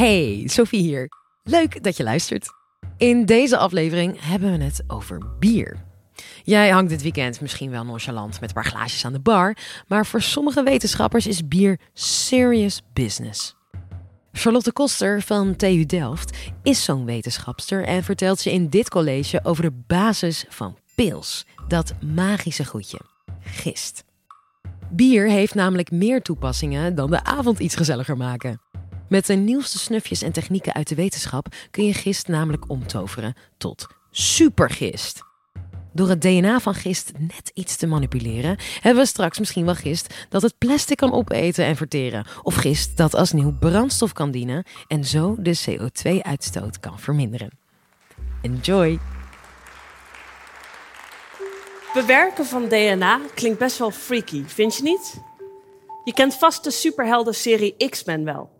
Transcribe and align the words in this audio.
Hey, 0.00 0.42
Sophie 0.46 0.82
hier. 0.82 1.08
Leuk 1.42 1.82
dat 1.82 1.96
je 1.96 2.02
luistert. 2.02 2.48
In 2.96 3.24
deze 3.24 3.56
aflevering 3.56 4.16
hebben 4.20 4.58
we 4.58 4.64
het 4.64 4.82
over 4.86 5.20
bier. 5.38 5.84
Jij 6.42 6.70
hangt 6.70 6.90
dit 6.90 7.02
weekend 7.02 7.40
misschien 7.40 7.70
wel 7.70 7.84
nonchalant 7.84 8.40
met 8.40 8.48
een 8.48 8.54
paar 8.54 8.70
glaasjes 8.70 9.04
aan 9.04 9.12
de 9.12 9.20
bar, 9.20 9.56
maar 9.86 10.06
voor 10.06 10.22
sommige 10.22 10.62
wetenschappers 10.62 11.26
is 11.26 11.48
bier 11.48 11.80
serious 11.92 12.82
business. 12.92 13.56
Charlotte 14.32 14.72
Koster 14.72 15.22
van 15.22 15.56
TU 15.56 15.86
Delft 15.86 16.38
is 16.62 16.84
zo'n 16.84 17.04
wetenschapster 17.04 17.84
en 17.84 18.02
vertelt 18.02 18.38
ze 18.38 18.52
in 18.52 18.68
dit 18.68 18.88
college 18.88 19.40
over 19.42 19.62
de 19.62 19.82
basis 19.86 20.44
van 20.48 20.78
pils, 20.94 21.46
dat 21.68 21.94
magische 22.14 22.64
goedje, 22.64 23.00
gist. 23.40 24.04
Bier 24.90 25.28
heeft 25.28 25.54
namelijk 25.54 25.90
meer 25.90 26.22
toepassingen 26.22 26.94
dan 26.94 27.10
de 27.10 27.24
avond 27.24 27.58
iets 27.58 27.74
gezelliger 27.74 28.16
maken. 28.16 28.69
Met 29.10 29.26
de 29.26 29.34
nieuwste 29.34 29.78
snufjes 29.78 30.22
en 30.22 30.32
technieken 30.32 30.74
uit 30.74 30.88
de 30.88 30.94
wetenschap 30.94 31.46
kun 31.70 31.84
je 31.84 31.94
gist 31.94 32.28
namelijk 32.28 32.68
omtoveren 32.68 33.34
tot 33.58 33.86
supergist. 34.10 35.22
Door 35.92 36.08
het 36.08 36.20
DNA 36.20 36.60
van 36.60 36.74
gist 36.74 37.12
net 37.18 37.50
iets 37.54 37.76
te 37.76 37.86
manipuleren, 37.86 38.58
hebben 38.80 39.02
we 39.02 39.08
straks 39.08 39.38
misschien 39.38 39.64
wel 39.64 39.74
gist 39.74 40.14
dat 40.28 40.42
het 40.42 40.58
plastic 40.58 40.96
kan 40.96 41.12
opeten 41.12 41.64
en 41.64 41.76
verteren. 41.76 42.26
Of 42.42 42.54
gist 42.54 42.96
dat 42.96 43.14
als 43.14 43.32
nieuw 43.32 43.58
brandstof 43.58 44.12
kan 44.12 44.30
dienen 44.30 44.64
en 44.86 45.04
zo 45.04 45.36
de 45.38 45.60
CO2-uitstoot 45.68 46.80
kan 46.80 46.98
verminderen. 46.98 47.50
Enjoy! 48.42 48.98
Bewerken 51.94 52.46
van 52.46 52.68
DNA 52.68 53.20
klinkt 53.34 53.58
best 53.58 53.78
wel 53.78 53.90
freaky, 53.90 54.44
vind 54.46 54.76
je 54.76 54.82
niet? 54.82 55.20
Je 56.04 56.12
kent 56.12 56.34
vast 56.34 56.64
de 56.64 56.70
superhelden-serie 56.70 57.76
X-Men 57.88 58.24
wel. 58.24 58.59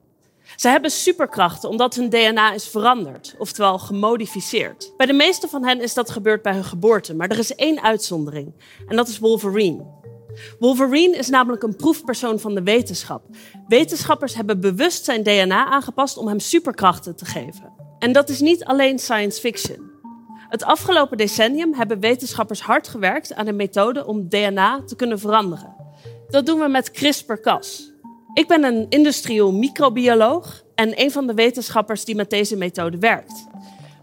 Ze 0.60 0.68
hebben 0.68 0.90
superkrachten 0.90 1.68
omdat 1.68 1.94
hun 1.94 2.08
DNA 2.08 2.52
is 2.52 2.68
veranderd, 2.68 3.34
oftewel 3.38 3.78
gemodificeerd. 3.78 4.92
Bij 4.96 5.06
de 5.06 5.12
meeste 5.12 5.48
van 5.48 5.64
hen 5.64 5.80
is 5.80 5.94
dat 5.94 6.10
gebeurd 6.10 6.42
bij 6.42 6.52
hun 6.52 6.64
geboorte, 6.64 7.14
maar 7.14 7.28
er 7.28 7.38
is 7.38 7.54
één 7.54 7.82
uitzondering 7.82 8.54
en 8.88 8.96
dat 8.96 9.08
is 9.08 9.18
Wolverine. 9.18 9.86
Wolverine 10.58 11.16
is 11.16 11.28
namelijk 11.28 11.62
een 11.62 11.76
proefpersoon 11.76 12.40
van 12.40 12.54
de 12.54 12.62
wetenschap. 12.62 13.22
Wetenschappers 13.68 14.34
hebben 14.34 14.60
bewust 14.60 15.04
zijn 15.04 15.22
DNA 15.22 15.66
aangepast 15.66 16.16
om 16.16 16.28
hem 16.28 16.40
superkrachten 16.40 17.16
te 17.16 17.24
geven. 17.24 17.72
En 17.98 18.12
dat 18.12 18.28
is 18.28 18.40
niet 18.40 18.64
alleen 18.64 18.98
science 18.98 19.40
fiction. 19.40 19.90
Het 20.48 20.64
afgelopen 20.64 21.16
decennium 21.16 21.74
hebben 21.74 22.00
wetenschappers 22.00 22.60
hard 22.60 22.88
gewerkt 22.88 23.34
aan 23.34 23.46
een 23.46 23.56
methode 23.56 24.06
om 24.06 24.28
DNA 24.28 24.82
te 24.86 24.96
kunnen 24.96 25.18
veranderen. 25.18 25.74
Dat 26.28 26.46
doen 26.46 26.58
we 26.58 26.68
met 26.68 26.90
CRISPR-Cas. 26.90 27.89
Ik 28.34 28.48
ben 28.48 28.64
een 28.64 28.86
industrieel 28.88 29.52
microbioloog 29.52 30.62
en 30.74 31.00
een 31.00 31.10
van 31.10 31.26
de 31.26 31.34
wetenschappers 31.34 32.04
die 32.04 32.14
met 32.14 32.30
deze 32.30 32.56
methode 32.56 32.98
werkt. 32.98 33.46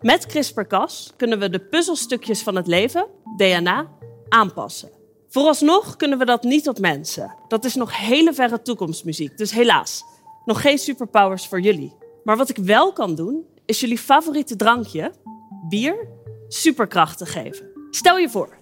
Met 0.02 0.26
CRISPR-Cas 0.26 1.14
kunnen 1.16 1.40
we 1.40 1.50
de 1.50 1.60
puzzelstukjes 1.60 2.42
van 2.42 2.56
het 2.56 2.68
leven, 2.68 3.08
DNA, 3.38 3.88
aanpassen. 4.30 4.90
Vooralsnog 5.28 5.96
kunnen 5.96 6.18
we 6.18 6.26
dat 6.26 6.44
niet 6.44 6.68
op 6.68 6.80
mensen. 6.80 7.36
Dat 7.48 7.66
is 7.66 7.76
nog 7.76 7.98
hele 7.98 8.34
verre 8.34 8.62
toekomstmuziek, 8.62 9.38
dus 9.38 9.52
helaas, 9.52 10.04
nog 10.46 10.62
geen 10.62 10.78
superpowers 10.78 11.48
voor 11.48 11.60
jullie. 11.60 11.94
Maar 12.24 12.38
wat 12.38 12.50
ik 12.50 12.58
wel 12.58 12.94
kan 12.94 13.16
doen, 13.16 13.46
is 13.66 13.80
jullie 13.80 13.98
favoriete 13.98 14.56
drankje, 14.56 15.12
bier, 15.70 16.08
superkrachten 16.48 17.28
geven. 17.28 17.70
Stel 17.90 18.18
je 18.18 18.30
voor, 18.30 18.58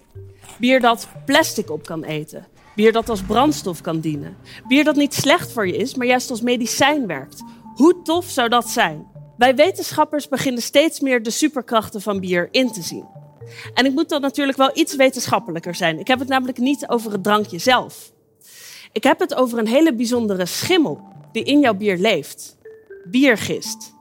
bier 0.58 0.80
dat 0.80 1.08
plastic 1.24 1.70
op 1.70 1.84
kan 1.84 2.04
eten, 2.04 2.46
Bier 2.76 2.92
dat 2.92 3.08
als 3.08 3.22
brandstof 3.22 3.80
kan 3.80 4.00
dienen. 4.00 4.36
Bier 4.68 4.84
dat 4.84 4.96
niet 4.96 5.14
slecht 5.14 5.52
voor 5.52 5.66
je 5.66 5.76
is, 5.76 5.94
maar 5.94 6.06
juist 6.06 6.30
als 6.30 6.40
medicijn 6.40 7.06
werkt. 7.06 7.42
Hoe 7.74 8.02
tof 8.02 8.30
zou 8.30 8.48
dat 8.48 8.68
zijn? 8.68 9.06
Wij 9.36 9.54
wetenschappers 9.54 10.28
beginnen 10.28 10.62
steeds 10.62 11.00
meer 11.00 11.22
de 11.22 11.30
superkrachten 11.30 12.02
van 12.02 12.20
bier 12.20 12.48
in 12.50 12.72
te 12.72 12.82
zien. 12.82 13.04
En 13.74 13.86
ik 13.86 13.92
moet 13.92 14.08
dan 14.08 14.20
natuurlijk 14.20 14.58
wel 14.58 14.70
iets 14.74 14.96
wetenschappelijker 14.96 15.74
zijn. 15.74 15.98
Ik 15.98 16.06
heb 16.06 16.18
het 16.18 16.28
namelijk 16.28 16.58
niet 16.58 16.88
over 16.88 17.12
het 17.12 17.22
drankje 17.22 17.58
zelf. 17.58 18.12
Ik 18.92 19.02
heb 19.02 19.20
het 19.20 19.34
over 19.34 19.58
een 19.58 19.66
hele 19.66 19.94
bijzondere 19.94 20.46
schimmel 20.46 21.00
die 21.32 21.44
in 21.44 21.60
jouw 21.60 21.74
bier 21.74 21.96
leeft. 21.96 22.56
Biergist. 23.04 23.94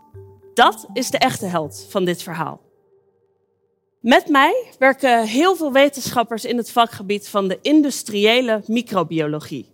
Dat 0.53 0.87
is 0.93 1.09
de 1.09 1.17
echte 1.17 1.45
held 1.45 1.85
van 1.89 2.05
dit 2.05 2.23
verhaal. 2.23 2.64
Met 4.05 4.27
mij 4.27 4.65
werken 4.79 5.27
heel 5.27 5.55
veel 5.55 5.71
wetenschappers 5.71 6.45
in 6.45 6.57
het 6.57 6.71
vakgebied 6.71 7.27
van 7.27 7.47
de 7.47 7.59
industriële 7.61 8.61
microbiologie. 8.67 9.69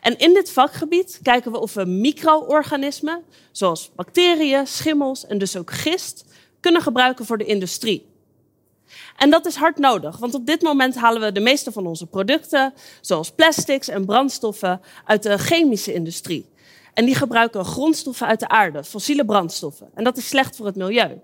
En 0.00 0.18
in 0.18 0.34
dit 0.34 0.50
vakgebied 0.50 1.18
kijken 1.22 1.52
we 1.52 1.60
of 1.60 1.74
we 1.74 1.84
micro-organismen, 1.84 3.24
zoals 3.52 3.90
bacteriën, 3.96 4.66
schimmels 4.66 5.26
en 5.26 5.38
dus 5.38 5.56
ook 5.56 5.70
gist, 5.70 6.24
kunnen 6.60 6.82
gebruiken 6.82 7.24
voor 7.24 7.38
de 7.38 7.44
industrie. 7.44 8.06
En 9.16 9.30
dat 9.30 9.46
is 9.46 9.54
hard 9.54 9.78
nodig, 9.78 10.16
want 10.18 10.34
op 10.34 10.46
dit 10.46 10.62
moment 10.62 10.94
halen 10.94 11.20
we 11.20 11.32
de 11.32 11.40
meeste 11.40 11.72
van 11.72 11.86
onze 11.86 12.06
producten, 12.06 12.74
zoals 13.00 13.30
plastics 13.30 13.88
en 13.88 14.04
brandstoffen, 14.04 14.80
uit 15.04 15.22
de 15.22 15.38
chemische 15.38 15.92
industrie. 15.92 16.46
En 16.94 17.04
die 17.04 17.14
gebruiken 17.14 17.64
grondstoffen 17.64 18.26
uit 18.26 18.40
de 18.40 18.48
aarde, 18.48 18.84
fossiele 18.84 19.24
brandstoffen. 19.24 19.90
En 19.94 20.04
dat 20.04 20.16
is 20.16 20.28
slecht 20.28 20.56
voor 20.56 20.66
het 20.66 20.76
milieu. 20.76 21.20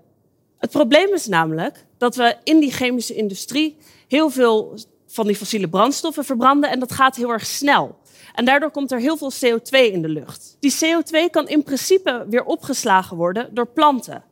Het 0.57 0.71
probleem 0.73 1.13
is 1.13 1.27
namelijk 1.27 1.85
dat 1.97 2.15
we 2.15 2.35
in 2.43 2.59
die 2.59 2.71
chemische 2.71 3.13
industrie 3.13 3.77
heel 4.07 4.29
veel 4.29 4.79
van 5.07 5.27
die 5.27 5.35
fossiele 5.35 5.69
brandstoffen 5.69 6.25
verbranden 6.25 6.69
en 6.69 6.79
dat 6.79 6.91
gaat 6.91 7.15
heel 7.15 7.31
erg 7.31 7.45
snel. 7.45 7.97
En 8.33 8.45
daardoor 8.45 8.71
komt 8.71 8.91
er 8.91 8.99
heel 8.99 9.17
veel 9.17 9.31
CO2 9.31 9.69
in 9.69 10.01
de 10.01 10.09
lucht. 10.09 10.57
Die 10.59 10.75
CO2 10.75 11.29
kan 11.31 11.47
in 11.47 11.63
principe 11.63 12.25
weer 12.29 12.43
opgeslagen 12.43 13.17
worden 13.17 13.53
door 13.53 13.67
planten. 13.67 14.23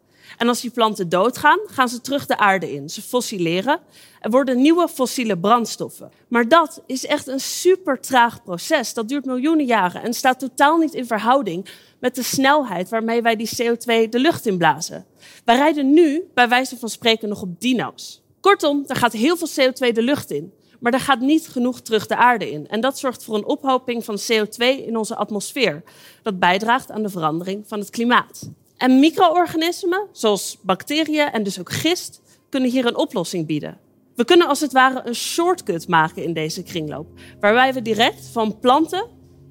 En 0.44 0.50
als 0.50 0.62
die 0.62 0.72
planten 0.72 1.09
doodgaan, 1.09 1.59
gaan 1.66 1.90
ze 1.90 2.02
terug 2.02 2.26
de 2.26 2.38
aarde 2.38 2.74
in. 2.74 2.90
Ze 2.90 3.02
fossileren 3.02 3.80
en 4.20 4.31
worden 4.31 4.62
nieuwe 4.62 4.88
fossiele 4.88 5.38
brandstoffen. 5.38 6.12
Maar 6.28 6.48
dat 6.48 6.81
is 6.86 7.06
echt 7.06 7.28
een 7.28 7.40
super 7.40 8.00
traag 8.00 8.44
proces. 8.44 8.94
Dat 8.94 9.08
duurt 9.08 9.26
miljoenen 9.26 9.66
jaren 9.66 10.02
en 10.02 10.14
staat 10.14 10.40
totaal 10.40 10.78
niet 10.78 10.94
in 10.94 11.06
verhouding 11.06 11.70
met 12.00 12.16
de 12.16 12.24
snelheid 12.24 12.90
waarmee 12.90 13.22
wij 13.22 13.36
die 13.36 13.50
CO2 13.50 14.09
de 14.09 14.20
lucht 14.20 14.46
inblazen. 14.46 15.06
Wij 15.46 15.56
rijden 15.56 15.94
nu, 15.94 16.24
bij 16.34 16.50
wijze 16.50 16.78
van 16.78 16.90
spreken, 16.90 17.30
nog 17.30 17.42
op 17.42 17.62
dino's. 17.62 18.22
Kortom, 18.40 18.84
er 18.88 18.96
gaat 18.96 19.14
heel 19.14 19.38
veel 19.38 19.50
CO2 19.50 19.92
de 19.92 20.02
lucht 20.02 20.31
in, 20.31 20.54
maar 20.80 20.94
er 20.94 21.00
gaat 21.00 21.20
niet 21.20 21.48
genoeg 21.48 21.81
terug 21.81 22.08
de 22.08 22.16
aarde 22.16 22.52
in. 22.52 22.68
En 22.68 22.81
dat 22.81 23.00
zorgt 23.00 23.24
voor 23.24 23.36
een 23.36 23.46
ophoping 23.46 24.06
van 24.06 24.20
CO2 24.31 24.86
in 24.86 24.98
onze 24.98 25.16
atmosfeer, 25.16 25.84
dat 26.22 26.40
bijdraagt 26.40 26.92
aan 26.92 27.04
de 27.04 27.10
verandering 27.10 27.68
van 27.68 27.80
het 27.80 27.90
klimaat. 27.90 28.50
En 28.84 29.00
micro-organismen, 29.00 30.08
zoals 30.12 30.58
bacteriën 30.62 31.32
en 31.32 31.44
dus 31.44 31.60
ook 31.60 31.72
gist, 31.72 32.22
kunnen 32.50 32.70
hier 32.70 32.86
een 32.86 32.98
oplossing 32.98 33.48
bieden. 33.48 33.78
We 34.16 34.26
kunnen 34.26 34.48
als 34.48 34.60
het 34.60 34.72
ware 34.72 35.02
een 35.06 35.16
shortcut 35.16 35.88
maken 35.88 36.24
in 36.24 36.34
deze 36.34 36.64
kringloop, 36.64 37.08
waarbij 37.40 37.74
we 37.74 37.82
direct 37.82 38.26
van 38.32 38.60
planten 38.60 39.06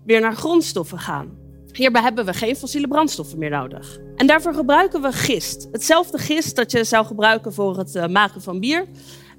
weer 0.05 0.21
naar 0.21 0.35
grondstoffen 0.35 0.99
gaan. 0.99 1.39
Hierbij 1.73 2.03
hebben 2.03 2.25
we 2.25 2.33
geen 2.33 2.57
fossiele 2.57 2.89
brandstoffen 2.89 3.39
meer 3.39 3.51
nodig. 3.51 3.99
En 4.17 4.27
daarvoor 4.27 4.55
gebruiken 4.55 5.03
we 5.03 5.13
gist. 5.13 5.69
Hetzelfde 5.73 6.19
gist 6.19 6.57
dat 6.57 6.71
je 6.71 6.85
zou 6.85 7.07
gebruiken 7.07 7.55
voor 7.55 7.79
het 7.79 7.95
eh, 7.95 8.07
maken 8.07 8.43
van 8.43 8.61
bier. 8.61 8.87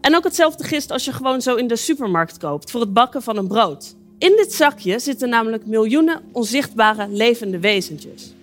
En 0.01 0.15
ook 0.15 0.23
hetzelfde 0.23 0.63
gist 0.63 0.91
als 0.91 1.05
je 1.05 1.11
gewoon 1.11 1.41
zo 1.41 1.55
in 1.55 1.67
de 1.67 1.75
supermarkt 1.75 2.37
koopt 2.37 2.71
voor 2.71 2.81
het 2.81 2.93
bakken 2.93 3.21
van 3.21 3.37
een 3.37 3.47
brood. 3.47 3.95
In 4.17 4.35
dit 4.35 4.53
zakje 4.53 4.99
zitten 4.99 5.29
namelijk 5.29 5.65
miljoenen 5.65 6.21
onzichtbare 6.31 7.07
levende 7.07 7.59
wezentjes. 7.59 8.33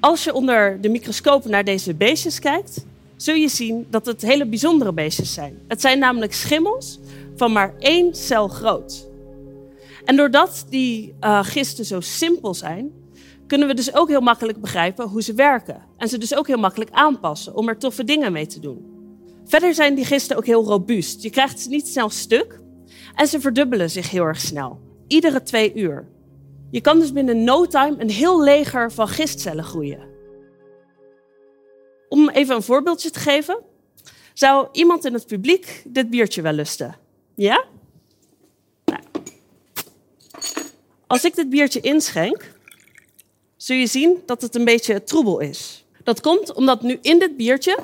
Als 0.00 0.24
je 0.24 0.34
onder 0.34 0.80
de 0.80 0.88
microscoop 0.88 1.44
naar 1.44 1.64
deze 1.64 1.94
beestjes 1.94 2.38
kijkt, 2.38 2.84
zul 3.16 3.34
je 3.34 3.48
zien 3.48 3.86
dat 3.90 4.06
het 4.06 4.22
hele 4.22 4.46
bijzondere 4.46 4.92
beestjes 4.92 5.34
zijn. 5.34 5.58
Het 5.68 5.80
zijn 5.80 5.98
namelijk 5.98 6.32
schimmels 6.32 6.98
van 7.36 7.52
maar 7.52 7.74
één 7.78 8.14
cel 8.14 8.48
groot. 8.48 9.08
En 10.04 10.16
doordat 10.16 10.64
die 10.68 11.14
uh, 11.20 11.44
gisten 11.44 11.84
zo 11.84 12.00
simpel 12.00 12.54
zijn, 12.54 12.92
kunnen 13.46 13.68
we 13.68 13.74
dus 13.74 13.94
ook 13.94 14.08
heel 14.08 14.20
makkelijk 14.20 14.60
begrijpen 14.60 15.08
hoe 15.08 15.22
ze 15.22 15.34
werken. 15.34 15.82
En 15.96 16.08
ze 16.08 16.18
dus 16.18 16.34
ook 16.34 16.46
heel 16.46 16.58
makkelijk 16.58 16.90
aanpassen 16.90 17.56
om 17.56 17.68
er 17.68 17.78
toffe 17.78 18.04
dingen 18.04 18.32
mee 18.32 18.46
te 18.46 18.60
doen. 18.60 18.84
Verder 19.44 19.74
zijn 19.74 19.94
die 19.94 20.04
gisten 20.04 20.36
ook 20.36 20.46
heel 20.46 20.64
robuust. 20.64 21.22
Je 21.22 21.30
krijgt 21.30 21.60
ze 21.60 21.68
niet 21.68 21.88
snel 21.88 22.10
stuk 22.10 22.60
en 23.14 23.26
ze 23.26 23.40
verdubbelen 23.40 23.90
zich 23.90 24.10
heel 24.10 24.24
erg 24.24 24.40
snel. 24.40 24.78
Iedere 25.06 25.42
twee 25.42 25.74
uur. 25.74 26.08
Je 26.70 26.80
kan 26.80 26.98
dus 26.98 27.12
binnen 27.12 27.44
no 27.44 27.66
time 27.66 27.96
een 27.98 28.10
heel 28.10 28.42
leger 28.42 28.92
van 28.92 29.08
gistcellen 29.08 29.64
groeien. 29.64 30.08
Om 32.08 32.28
even 32.28 32.54
een 32.54 32.62
voorbeeldje 32.62 33.10
te 33.10 33.18
geven, 33.18 33.58
zou 34.34 34.68
iemand 34.72 35.04
in 35.04 35.12
het 35.12 35.26
publiek 35.26 35.82
dit 35.84 36.10
biertje 36.10 36.42
wel 36.42 36.52
lusten? 36.52 36.96
Ja? 37.34 37.64
Nou. 38.84 39.00
Als 41.06 41.24
ik 41.24 41.34
dit 41.34 41.50
biertje 41.50 41.80
inschenk, 41.80 42.52
zul 43.56 43.76
je 43.76 43.86
zien 43.86 44.22
dat 44.26 44.42
het 44.42 44.54
een 44.54 44.64
beetje 44.64 45.04
troebel 45.04 45.40
is. 45.40 45.84
Dat 46.04 46.20
komt 46.20 46.52
omdat 46.52 46.82
nu 46.82 46.98
in 47.02 47.18
dit 47.18 47.36
biertje 47.36 47.78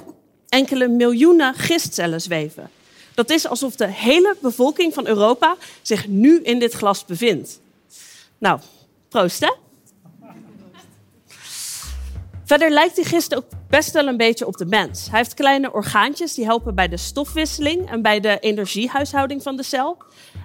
enkele 0.49 0.89
miljoenen 0.89 1.55
gistcellen 1.55 2.21
zweven. 2.21 2.71
Dat 3.15 3.31
is 3.31 3.47
alsof 3.47 3.77
de 3.77 3.87
hele 3.87 4.37
bevolking 4.41 4.95
van 4.95 5.07
Europa 5.07 5.57
zich 5.83 6.07
nu 6.09 6.41
in 6.43 6.59
dit 6.59 6.73
glas 6.73 7.05
bevindt. 7.05 7.61
Nou, 8.39 8.61
proost? 9.17 9.57
Verder 12.45 12.71
lijkt 12.71 12.97
die 12.97 13.05
gist 13.05 13.35
ook 13.35 13.45
best 13.69 13.93
wel 13.93 14.07
een 14.07 14.17
beetje 14.17 14.47
op 14.47 14.57
de 14.57 14.67
mens. 14.67 15.11
Hij 15.11 15.19
heeft 15.19 15.35
kleine 15.35 15.73
orgaantjes 15.73 16.35
die 16.35 16.45
helpen 16.45 16.75
bij 16.75 16.89
de 16.89 16.97
stofwisseling 16.97 17.91
en 17.91 18.03
bij 18.03 18.21
de 18.21 18.39
energiehuishouding 18.39 19.43
van 19.43 19.57
de 19.57 19.63
cel. 19.63 19.97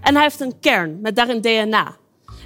En 0.02 0.14
hij 0.14 0.24
heeft 0.24 0.40
een 0.40 0.60
kern 0.60 1.02
met 1.02 1.16
daarin 1.16 1.42
DNA. 1.42 1.96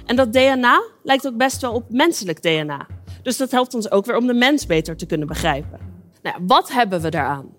En 0.06 0.16
dat 0.16 0.32
DNA 0.32 0.82
lijkt 1.02 1.26
ook 1.26 1.36
best 1.36 1.60
wel 1.60 1.72
op 1.72 1.84
menselijk 1.90 2.42
DNA. 2.42 2.86
Dus 3.22 3.36
dat 3.36 3.50
helpt 3.50 3.74
ons 3.74 3.90
ook 3.90 4.06
weer 4.06 4.16
om 4.16 4.26
de 4.26 4.34
mens 4.34 4.66
beter 4.66 4.96
te 4.96 5.06
kunnen 5.06 5.26
begrijpen. 5.26 5.80
Nou, 6.22 6.36
wat 6.40 6.72
hebben 6.72 7.00
we 7.00 7.08
daaraan? 7.08 7.54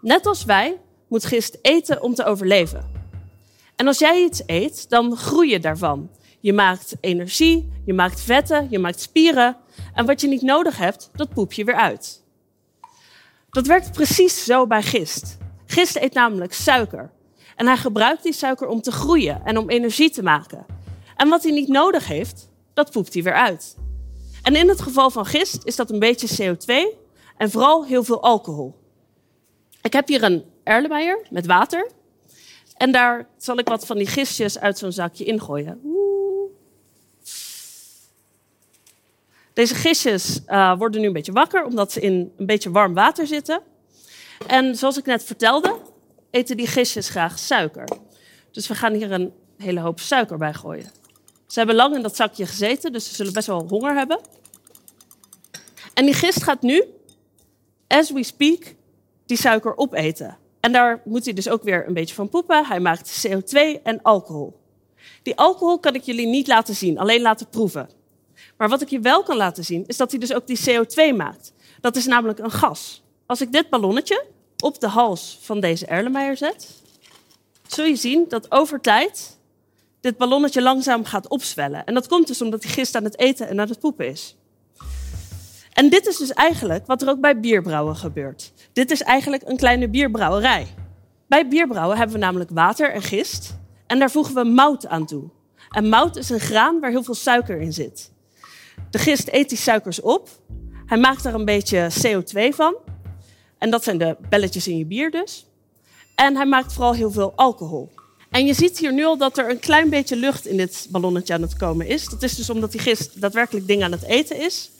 Net 0.00 0.26
als 0.26 0.44
wij 0.44 0.80
moet 1.08 1.24
gist 1.24 1.58
eten 1.62 2.02
om 2.02 2.14
te 2.14 2.24
overleven. 2.24 2.90
En 3.76 3.86
als 3.86 3.98
jij 3.98 4.22
iets 4.22 4.42
eet, 4.46 4.90
dan 4.90 5.16
groei 5.16 5.50
je 5.50 5.60
daarvan. 5.60 6.10
Je 6.44 6.52
maakt 6.52 6.96
energie, 7.00 7.72
je 7.84 7.94
maakt 7.94 8.20
vetten, 8.20 8.66
je 8.70 8.78
maakt 8.78 9.00
spieren. 9.00 9.56
En 9.94 10.06
wat 10.06 10.20
je 10.20 10.28
niet 10.28 10.42
nodig 10.42 10.76
hebt, 10.76 11.10
dat 11.12 11.34
poep 11.34 11.52
je 11.52 11.64
weer 11.64 11.74
uit. 11.74 12.22
Dat 13.50 13.66
werkt 13.66 13.92
precies 13.92 14.44
zo 14.44 14.66
bij 14.66 14.82
gist. 14.82 15.36
Gist 15.66 15.96
eet 15.96 16.14
namelijk 16.14 16.52
suiker. 16.52 17.10
En 17.56 17.66
hij 17.66 17.76
gebruikt 17.76 18.22
die 18.22 18.32
suiker 18.32 18.66
om 18.66 18.80
te 18.80 18.92
groeien 18.92 19.40
en 19.44 19.58
om 19.58 19.70
energie 19.70 20.10
te 20.10 20.22
maken. 20.22 20.66
En 21.16 21.28
wat 21.28 21.42
hij 21.42 21.52
niet 21.52 21.68
nodig 21.68 22.06
heeft, 22.06 22.48
dat 22.74 22.90
poept 22.90 23.14
hij 23.14 23.22
weer 23.22 23.34
uit. 23.34 23.76
En 24.42 24.56
in 24.56 24.68
het 24.68 24.80
geval 24.80 25.10
van 25.10 25.26
gist 25.26 25.64
is 25.64 25.76
dat 25.76 25.90
een 25.90 25.98
beetje 25.98 26.56
CO2 26.56 26.98
en 27.36 27.50
vooral 27.50 27.84
heel 27.84 28.04
veel 28.04 28.22
alcohol. 28.22 28.74
Ik 29.82 29.92
heb 29.92 30.08
hier 30.08 30.22
een 30.22 30.44
erlenmeyer 30.64 31.26
met 31.30 31.46
water. 31.46 31.90
En 32.76 32.92
daar 32.92 33.28
zal 33.36 33.58
ik 33.58 33.68
wat 33.68 33.86
van 33.86 33.96
die 33.96 34.06
gistjes 34.06 34.58
uit 34.58 34.78
zo'n 34.78 34.92
zakje 34.92 35.24
ingooien. 35.24 35.80
Deze 39.54 39.74
gistjes 39.74 40.40
uh, 40.46 40.78
worden 40.78 41.00
nu 41.00 41.06
een 41.06 41.12
beetje 41.12 41.32
wakker, 41.32 41.64
omdat 41.64 41.92
ze 41.92 42.00
in 42.00 42.32
een 42.36 42.46
beetje 42.46 42.70
warm 42.70 42.94
water 42.94 43.26
zitten. 43.26 43.60
En 44.46 44.76
zoals 44.76 44.98
ik 44.98 45.04
net 45.04 45.24
vertelde, 45.24 45.76
eten 46.30 46.56
die 46.56 46.66
gistjes 46.66 47.08
graag 47.08 47.38
suiker. 47.38 47.88
Dus 48.50 48.66
we 48.66 48.74
gaan 48.74 48.92
hier 48.92 49.12
een 49.12 49.32
hele 49.58 49.80
hoop 49.80 50.00
suiker 50.00 50.38
bij 50.38 50.54
gooien. 50.54 50.90
Ze 51.46 51.58
hebben 51.58 51.76
lang 51.76 51.94
in 51.94 52.02
dat 52.02 52.16
zakje 52.16 52.46
gezeten, 52.46 52.92
dus 52.92 53.08
ze 53.08 53.14
zullen 53.14 53.32
best 53.32 53.46
wel 53.46 53.66
honger 53.68 53.94
hebben. 53.94 54.20
En 55.94 56.04
die 56.04 56.14
gist 56.14 56.42
gaat 56.42 56.62
nu, 56.62 56.84
as 57.88 58.10
we 58.10 58.22
speak, 58.22 58.74
die 59.26 59.36
suiker 59.36 59.76
opeten. 59.76 60.36
En 60.60 60.72
daar 60.72 61.00
moet 61.04 61.24
hij 61.24 61.34
dus 61.34 61.48
ook 61.48 61.62
weer 61.62 61.86
een 61.86 61.94
beetje 61.94 62.14
van 62.14 62.28
poepen. 62.28 62.66
Hij 62.66 62.80
maakt 62.80 63.26
CO2 63.26 63.82
en 63.82 64.02
alcohol. 64.02 64.60
Die 65.22 65.36
alcohol 65.36 65.78
kan 65.78 65.94
ik 65.94 66.02
jullie 66.02 66.26
niet 66.26 66.46
laten 66.46 66.74
zien, 66.74 66.98
alleen 66.98 67.20
laten 67.20 67.48
proeven. 67.48 67.88
Maar 68.56 68.68
wat 68.68 68.82
ik 68.82 68.88
je 68.88 69.00
wel 69.00 69.22
kan 69.22 69.36
laten 69.36 69.64
zien, 69.64 69.84
is 69.86 69.96
dat 69.96 70.10
hij 70.10 70.20
dus 70.20 70.34
ook 70.34 70.46
die 70.46 70.60
CO2 70.60 71.16
maakt. 71.16 71.52
Dat 71.80 71.96
is 71.96 72.06
namelijk 72.06 72.38
een 72.38 72.50
gas. 72.50 73.02
Als 73.26 73.40
ik 73.40 73.52
dit 73.52 73.70
ballonnetje 73.70 74.24
op 74.58 74.80
de 74.80 74.88
hals 74.88 75.38
van 75.42 75.60
deze 75.60 75.86
Erlenmeyer 75.86 76.36
zet, 76.36 76.82
zul 77.66 77.84
je 77.84 77.96
zien 77.96 78.24
dat 78.28 78.52
over 78.52 78.80
tijd 78.80 79.38
dit 80.00 80.16
ballonnetje 80.16 80.62
langzaam 80.62 81.04
gaat 81.04 81.28
opzwellen. 81.28 81.84
En 81.84 81.94
dat 81.94 82.08
komt 82.08 82.26
dus 82.26 82.42
omdat 82.42 82.62
hij 82.62 82.72
gist 82.72 82.94
aan 82.94 83.04
het 83.04 83.18
eten 83.18 83.48
en 83.48 83.60
aan 83.60 83.68
het 83.68 83.80
poepen 83.80 84.08
is. 84.08 84.36
En 85.72 85.88
dit 85.88 86.06
is 86.06 86.16
dus 86.16 86.30
eigenlijk 86.30 86.86
wat 86.86 87.02
er 87.02 87.08
ook 87.08 87.20
bij 87.20 87.40
bierbrouwen 87.40 87.96
gebeurt. 87.96 88.52
Dit 88.72 88.90
is 88.90 89.02
eigenlijk 89.02 89.42
een 89.46 89.56
kleine 89.56 89.88
bierbrouwerij. 89.88 90.66
Bij 91.26 91.48
bierbrouwen 91.48 91.96
hebben 91.96 92.16
we 92.16 92.22
namelijk 92.22 92.50
water 92.50 92.92
en 92.92 93.02
gist. 93.02 93.56
En 93.86 93.98
daar 93.98 94.10
voegen 94.10 94.34
we 94.34 94.44
mout 94.44 94.86
aan 94.86 95.06
toe. 95.06 95.24
En 95.70 95.88
mout 95.88 96.16
is 96.16 96.30
een 96.30 96.40
graan 96.40 96.80
waar 96.80 96.90
heel 96.90 97.02
veel 97.02 97.14
suiker 97.14 97.60
in 97.60 97.72
zit. 97.72 98.12
De 98.94 99.00
gist 99.00 99.28
eet 99.30 99.48
die 99.48 99.58
suikers 99.58 100.00
op. 100.00 100.28
Hij 100.86 100.98
maakt 100.98 101.24
er 101.24 101.34
een 101.34 101.44
beetje 101.44 101.90
CO2 102.02 102.54
van. 102.54 102.74
En 103.58 103.70
dat 103.70 103.84
zijn 103.84 103.98
de 103.98 104.16
belletjes 104.28 104.68
in 104.68 104.78
je 104.78 104.84
bier 104.86 105.10
dus. 105.10 105.46
En 106.14 106.36
hij 106.36 106.46
maakt 106.46 106.72
vooral 106.72 106.94
heel 106.94 107.10
veel 107.10 107.32
alcohol. 107.36 107.92
En 108.30 108.46
je 108.46 108.54
ziet 108.54 108.78
hier 108.78 108.92
nu 108.92 109.04
al 109.04 109.16
dat 109.16 109.38
er 109.38 109.50
een 109.50 109.58
klein 109.58 109.90
beetje 109.90 110.16
lucht 110.16 110.46
in 110.46 110.56
dit 110.56 110.86
ballonnetje 110.90 111.34
aan 111.34 111.42
het 111.42 111.56
komen 111.56 111.86
is. 111.86 112.04
Dat 112.04 112.22
is 112.22 112.34
dus 112.34 112.50
omdat 112.50 112.72
die 112.72 112.80
gist 112.80 113.20
daadwerkelijk 113.20 113.66
dingen 113.66 113.84
aan 113.84 113.92
het 113.92 114.04
eten 114.04 114.40
is. 114.40 114.70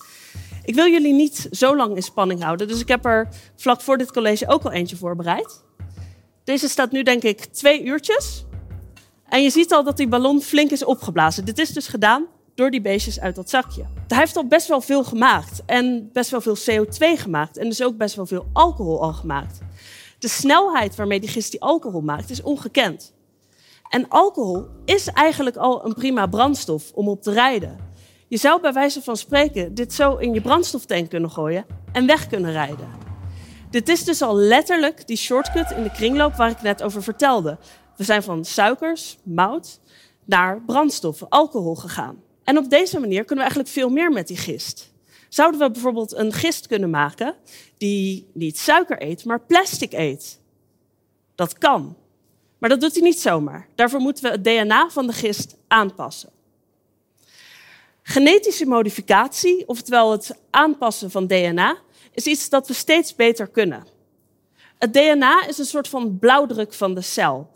Ik 0.64 0.74
wil 0.74 0.86
jullie 0.86 1.14
niet 1.14 1.48
zo 1.50 1.76
lang 1.76 1.96
in 1.96 2.02
spanning 2.02 2.42
houden, 2.42 2.68
dus 2.68 2.80
ik 2.80 2.88
heb 2.88 3.04
er 3.04 3.28
vlak 3.56 3.80
voor 3.80 3.98
dit 3.98 4.12
college 4.12 4.48
ook 4.48 4.64
al 4.64 4.72
eentje 4.72 4.96
voorbereid. 4.96 5.62
Deze 6.44 6.68
staat 6.68 6.92
nu 6.92 7.02
denk 7.02 7.22
ik 7.22 7.44
twee 7.44 7.84
uurtjes. 7.84 8.44
En 9.28 9.42
je 9.42 9.50
ziet 9.50 9.72
al 9.72 9.84
dat 9.84 9.96
die 9.96 10.08
ballon 10.08 10.42
flink 10.42 10.70
is 10.70 10.84
opgeblazen. 10.84 11.44
Dit 11.44 11.58
is 11.58 11.70
dus 11.70 11.88
gedaan 11.88 12.26
door 12.54 12.70
die 12.70 12.80
beestjes 12.80 13.20
uit 13.20 13.34
dat 13.34 13.50
zakje. 13.50 13.84
Hij 14.08 14.18
heeft 14.18 14.36
al 14.36 14.46
best 14.46 14.68
wel 14.68 14.80
veel 14.80 15.04
gemaakt 15.04 15.62
en 15.66 16.10
best 16.12 16.30
wel 16.30 16.40
veel 16.40 16.56
CO2 16.56 17.20
gemaakt 17.20 17.56
en 17.56 17.68
dus 17.68 17.82
ook 17.82 17.96
best 17.96 18.14
wel 18.14 18.26
veel 18.26 18.46
alcohol 18.52 19.02
al 19.02 19.12
gemaakt. 19.12 19.58
De 20.18 20.28
snelheid 20.28 20.96
waarmee 20.96 21.20
die 21.20 21.28
gist 21.28 21.50
die 21.50 21.60
alcohol 21.60 22.00
maakt 22.00 22.30
is 22.30 22.42
ongekend. 22.42 23.12
En 23.88 24.08
alcohol 24.08 24.66
is 24.84 25.06
eigenlijk 25.06 25.56
al 25.56 25.84
een 25.84 25.94
prima 25.94 26.26
brandstof 26.26 26.92
om 26.94 27.08
op 27.08 27.22
te 27.22 27.32
rijden. 27.32 27.78
Je 28.28 28.36
zou 28.36 28.60
bij 28.60 28.72
wijze 28.72 29.02
van 29.02 29.16
spreken 29.16 29.74
dit 29.74 29.92
zo 29.92 30.16
in 30.16 30.34
je 30.34 30.40
brandstoftank 30.40 31.10
kunnen 31.10 31.30
gooien 31.30 31.66
en 31.92 32.06
weg 32.06 32.26
kunnen 32.26 32.52
rijden. 32.52 32.88
Dit 33.70 33.88
is 33.88 34.04
dus 34.04 34.22
al 34.22 34.36
letterlijk 34.36 35.06
die 35.06 35.16
shortcut 35.16 35.70
in 35.70 35.82
de 35.82 35.90
kringloop 35.90 36.34
waar 36.34 36.50
ik 36.50 36.62
net 36.62 36.82
over 36.82 37.02
vertelde. 37.02 37.58
We 37.96 38.04
zijn 38.04 38.22
van 38.22 38.44
suikers, 38.44 39.18
mout, 39.22 39.80
naar 40.24 40.62
brandstof, 40.66 41.22
alcohol 41.28 41.74
gegaan. 41.74 42.16
En 42.44 42.58
op 42.58 42.70
deze 42.70 43.00
manier 43.00 43.24
kunnen 43.24 43.44
we 43.44 43.50
eigenlijk 43.50 43.68
veel 43.68 43.88
meer 43.88 44.12
met 44.12 44.26
die 44.26 44.36
gist. 44.36 44.92
Zouden 45.28 45.60
we 45.60 45.70
bijvoorbeeld 45.70 46.12
een 46.12 46.32
gist 46.32 46.66
kunnen 46.66 46.90
maken 46.90 47.34
die 47.76 48.30
niet 48.32 48.58
suiker 48.58 49.02
eet, 49.02 49.24
maar 49.24 49.40
plastic 49.40 49.92
eet? 49.92 50.40
Dat 51.34 51.58
kan. 51.58 51.96
Maar 52.58 52.68
dat 52.68 52.80
doet 52.80 52.94
hij 52.94 53.02
niet 53.02 53.20
zomaar. 53.20 53.68
Daarvoor 53.74 54.00
moeten 54.00 54.24
we 54.24 54.30
het 54.30 54.44
DNA 54.44 54.90
van 54.90 55.06
de 55.06 55.12
gist 55.12 55.56
aanpassen. 55.68 56.30
Genetische 58.02 58.66
modificatie, 58.66 59.68
oftewel 59.68 60.12
het 60.12 60.36
aanpassen 60.50 61.10
van 61.10 61.26
DNA, 61.26 61.76
is 62.12 62.26
iets 62.26 62.48
dat 62.48 62.68
we 62.68 62.74
steeds 62.74 63.14
beter 63.14 63.48
kunnen. 63.48 63.86
Het 64.78 64.92
DNA 64.92 65.46
is 65.46 65.58
een 65.58 65.64
soort 65.64 65.88
van 65.88 66.18
blauwdruk 66.18 66.72
van 66.72 66.94
de 66.94 67.00
cel. 67.00 67.50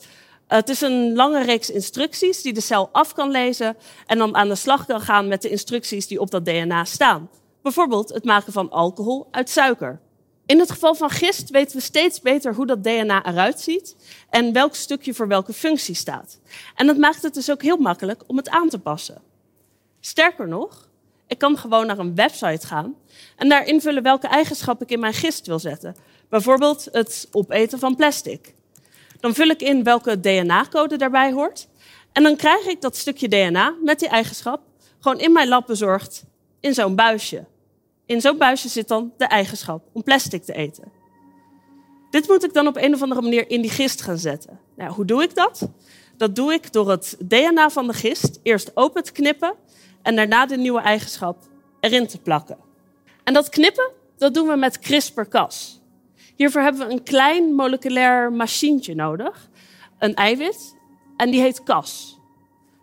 Het 0.49 0.69
is 0.69 0.81
een 0.81 1.15
lange 1.15 1.45
reeks 1.45 1.71
instructies 1.71 2.43
die 2.43 2.53
de 2.53 2.61
cel 2.61 2.89
af 2.93 3.13
kan 3.13 3.31
lezen 3.31 3.77
en 4.07 4.19
dan 4.19 4.37
aan 4.37 4.49
de 4.49 4.55
slag 4.55 4.87
kan 4.87 5.01
gaan 5.01 5.29
met 5.29 5.43
de 5.43 5.49
instructies 5.49 6.07
die 6.07 6.21
op 6.21 6.31
dat 6.31 6.45
DNA 6.45 6.85
staan. 6.85 7.31
Bijvoorbeeld 7.63 8.09
het 8.09 8.25
maken 8.25 8.53
van 8.53 8.71
alcohol 8.71 9.29
uit 9.31 9.51
suiker. 9.51 10.01
In 10.47 10.59
het 10.59 10.71
geval 10.71 10.95
van 10.95 11.11
gist 11.11 11.51
weten 11.51 11.77
we 11.77 11.83
steeds 11.83 12.21
beter 12.21 12.55
hoe 12.55 12.67
dat 12.67 12.85
DNA 12.85 13.27
eruit 13.27 13.61
ziet 13.61 13.97
en 14.31 14.53
welk 14.53 14.75
stukje 14.75 15.15
voor 15.15 15.29
welke 15.29 15.53
functie 15.53 15.95
staat. 15.95 16.41
En 16.75 16.87
dat 16.87 16.97
maakt 16.97 17.23
het 17.23 17.35
dus 17.35 17.51
ook 17.51 17.63
heel 17.63 17.77
makkelijk 17.77 18.23
om 18.27 18.37
het 18.37 18.49
aan 18.49 18.69
te 18.69 18.79
passen. 18.79 19.23
Sterker 20.01 20.49
nog, 20.49 20.89
ik 21.27 21.39
kan 21.39 21.59
gewoon 21.59 21.87
naar 21.87 21.99
een 21.99 22.15
website 22.15 22.67
gaan 22.67 22.95
en 23.37 23.49
daar 23.49 23.67
invullen 23.67 24.03
welke 24.03 24.27
eigenschap 24.29 24.83
ik 24.83 24.91
in 24.91 25.01
mijn 25.01 25.15
gist 25.15 25.47
wil 25.47 25.59
zetten. 25.59 25.97
Bijvoorbeeld 26.29 26.89
het 26.93 27.29
opeten 27.31 27.79
van 27.79 27.97
plastic. 27.97 28.55
Dan 29.21 29.35
vul 29.35 29.49
ik 29.49 29.63
in 29.63 29.83
welke 29.83 30.21
DNA-code 30.21 30.97
daarbij 30.97 31.33
hoort. 31.33 31.69
En 32.13 32.23
dan 32.23 32.37
krijg 32.37 32.67
ik 32.67 32.81
dat 32.81 32.97
stukje 32.97 33.29
DNA 33.29 33.75
met 33.83 33.99
die 33.99 34.09
eigenschap 34.09 34.61
gewoon 34.99 35.19
in 35.19 35.33
mijn 35.33 35.49
lab 35.49 35.67
bezorgd 35.67 36.25
in 36.61 36.75
zo'n 36.75 36.95
buisje. 36.95 37.45
In 38.07 38.21
zo'n 38.21 38.39
buisje 38.39 38.69
zit 38.69 38.89
dan 38.89 39.13
de 39.17 39.25
eigenschap 39.25 39.83
om 39.93 40.03
plastic 40.03 40.45
te 40.45 40.53
eten. 40.53 40.93
Dit 42.11 42.29
moet 42.29 42.45
ik 42.45 42.53
dan 42.53 42.67
op 42.67 42.77
een 42.77 42.95
of 42.95 43.03
andere 43.03 43.23
manier 43.23 43.51
in 43.51 43.61
die 43.61 43.71
gist 43.71 44.03
gaan 44.03 44.19
zetten. 44.19 44.61
Nou, 44.77 44.93
hoe 44.93 45.05
doe 45.05 45.23
ik 45.23 45.35
dat? 45.35 45.69
Dat 46.17 46.37
doe 46.37 46.53
ik 46.53 46.73
door 46.73 46.91
het 46.91 47.17
DNA 47.19 47.71
van 47.71 47.87
de 47.87 47.93
gist 47.93 48.41
eerst 48.43 48.71
open 48.75 49.03
te 49.03 49.13
knippen 49.13 49.55
en 50.03 50.17
daarna 50.17 50.47
de 50.47 50.57
nieuwe 50.57 50.81
eigenschap 50.81 51.37
erin 51.81 52.07
te 52.07 52.19
plakken. 52.19 52.57
En 53.25 53.35
dat 53.35 53.49
knippen, 53.49 53.91
dat 54.17 54.35
doen 54.35 54.49
we 54.49 54.57
met 54.57 54.79
CRISPR-Cas. 54.79 55.78
Hiervoor 56.39 56.63
hebben 56.63 56.87
we 56.87 56.93
een 56.93 57.03
klein 57.03 57.55
moleculair 57.55 58.33
machientje 58.33 58.95
nodig, 58.95 59.49
een 59.99 60.15
eiwit, 60.15 60.77
en 61.17 61.31
die 61.31 61.41
heet 61.41 61.63
Cas. 61.63 62.19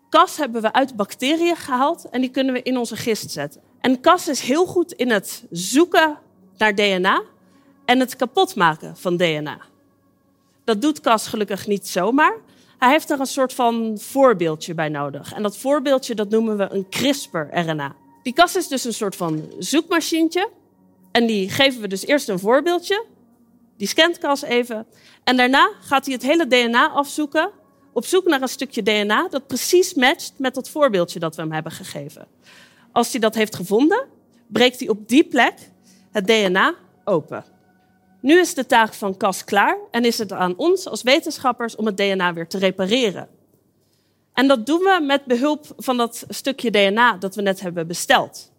Cas 0.09 0.37
hebben 0.37 0.61
we 0.61 0.73
uit 0.73 0.95
bacteriën 0.95 1.55
gehaald 1.55 2.09
en 2.09 2.21
die 2.21 2.29
kunnen 2.29 2.53
we 2.53 2.61
in 2.61 2.77
onze 2.77 2.95
gist 2.95 3.31
zetten. 3.31 3.61
En 3.79 4.01
Cas 4.01 4.27
is 4.27 4.39
heel 4.39 4.65
goed 4.65 4.91
in 4.91 5.11
het 5.11 5.45
zoeken 5.51 6.17
naar 6.57 6.75
DNA 6.75 7.21
en 7.85 7.99
het 7.99 8.15
kapotmaken 8.15 8.97
van 8.97 9.17
DNA. 9.17 9.57
Dat 10.63 10.81
doet 10.81 11.01
Cas 11.01 11.27
gelukkig 11.27 11.67
niet 11.67 11.87
zomaar, 11.87 12.37
hij 12.77 12.89
heeft 12.89 13.09
er 13.09 13.19
een 13.19 13.25
soort 13.25 13.53
van 13.53 13.97
voorbeeldje 13.99 14.73
bij 14.73 14.89
nodig. 14.89 15.33
En 15.33 15.43
dat 15.43 15.57
voorbeeldje 15.57 16.15
dat 16.15 16.29
noemen 16.29 16.57
we 16.57 16.67
een 16.71 16.89
CRISPR-RNA. 16.89 17.95
Die 18.23 18.33
kast 18.33 18.55
is 18.55 18.67
dus 18.67 18.83
een 18.83 18.93
soort 18.93 19.15
van 19.15 19.43
zoekmachientje. 19.59 20.49
En 21.11 21.25
die 21.25 21.49
geven 21.49 21.81
we 21.81 21.87
dus 21.87 22.05
eerst 22.05 22.29
een 22.29 22.39
voorbeeldje. 22.39 23.05
Die 23.77 23.87
scant 23.87 24.17
Cas 24.17 24.41
even. 24.41 24.87
En 25.23 25.37
daarna 25.37 25.71
gaat 25.79 26.05
hij 26.05 26.13
het 26.13 26.23
hele 26.23 26.47
DNA 26.47 26.89
afzoeken. 26.89 27.51
Op 27.93 28.05
zoek 28.05 28.25
naar 28.25 28.41
een 28.41 28.47
stukje 28.47 28.83
DNA 28.83 29.27
dat 29.27 29.47
precies 29.47 29.93
matcht 29.93 30.33
met 30.37 30.53
dat 30.53 30.69
voorbeeldje 30.69 31.19
dat 31.19 31.35
we 31.35 31.41
hem 31.41 31.51
hebben 31.51 31.71
gegeven. 31.71 32.27
Als 32.91 33.11
hij 33.11 33.19
dat 33.19 33.35
heeft 33.35 33.55
gevonden, 33.55 34.05
breekt 34.47 34.79
hij 34.79 34.89
op 34.89 35.07
die 35.07 35.23
plek 35.23 35.53
het 36.11 36.27
DNA, 36.27 36.75
open. 37.03 37.45
Nu 38.21 38.39
is 38.39 38.53
de 38.53 38.65
taak 38.65 38.93
van 38.93 39.17
Cas 39.17 39.43
klaar 39.43 39.77
en 39.91 40.05
is 40.05 40.17
het 40.17 40.31
aan 40.31 40.57
ons 40.57 40.87
als 40.87 41.03
wetenschappers 41.03 41.75
om 41.75 41.85
het 41.85 41.97
DNA 41.97 42.33
weer 42.33 42.47
te 42.47 42.57
repareren. 42.57 43.27
En 44.33 44.47
dat 44.47 44.65
doen 44.65 44.79
we 44.79 44.99
met 45.01 45.25
behulp 45.25 45.65
van 45.77 45.97
dat 45.97 46.25
stukje 46.29 46.71
DNA 46.71 47.17
dat 47.17 47.35
we 47.35 47.41
net 47.41 47.59
hebben 47.59 47.87
besteld. 47.87 48.51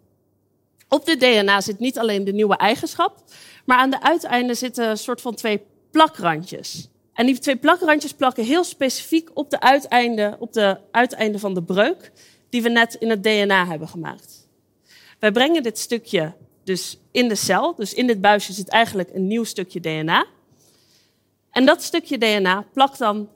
Op 0.88 1.06
dit 1.06 1.20
DNA 1.20 1.60
zit 1.60 1.78
niet 1.78 1.98
alleen 1.98 2.24
de 2.24 2.32
nieuwe 2.32 2.56
eigenschap, 2.56 3.24
maar 3.64 3.78
aan 3.78 3.90
de 3.90 4.02
uiteinden 4.02 4.56
zitten 4.56 4.88
een 4.88 4.98
soort 4.98 5.20
van 5.20 5.34
twee 5.34 5.62
plakrandjes. 5.90 6.88
En 7.12 7.26
die 7.26 7.38
twee 7.38 7.56
plakrandjes 7.56 8.12
plakken 8.12 8.44
heel 8.44 8.64
specifiek 8.64 9.30
op 9.34 9.50
de 9.50 9.60
uiteinden, 9.60 10.40
op 10.40 10.52
de 10.52 10.78
uiteinden 10.90 11.40
van 11.40 11.54
de 11.54 11.62
breuk 11.62 12.12
die 12.48 12.62
we 12.62 12.68
net 12.68 12.94
in 12.94 13.10
het 13.10 13.22
DNA 13.22 13.66
hebben 13.66 13.88
gemaakt. 13.88 14.48
Wij 15.18 15.32
brengen 15.32 15.62
dit 15.62 15.78
stukje 15.78 16.32
dus 16.64 16.98
in 17.10 17.28
de 17.28 17.34
cel, 17.34 17.74
dus 17.74 17.94
in 17.94 18.06
dit 18.06 18.20
buisje 18.20 18.52
zit 18.52 18.68
eigenlijk 18.68 19.10
een 19.14 19.26
nieuw 19.26 19.44
stukje 19.44 19.80
DNA. 19.80 20.26
En 21.50 21.64
dat 21.66 21.82
stukje 21.82 22.18
DNA 22.18 22.64
plakt 22.72 22.98
dan 22.98 23.28